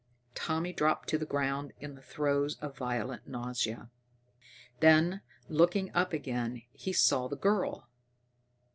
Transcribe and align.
Tommy 0.33 0.73
dropped 0.73 1.09
to 1.09 1.19
the 1.19 1.27
ground 1.27 1.73
in 1.79 1.93
the 1.93 2.01
throes 2.01 2.55
of 2.55 2.75
violent 2.75 3.27
nausea. 3.27 3.91
Then, 4.79 5.21
looking 5.47 5.93
up 5.93 6.11
again, 6.11 6.63
he 6.71 6.91
saw 6.91 7.27
the 7.27 7.37
girl! 7.37 7.87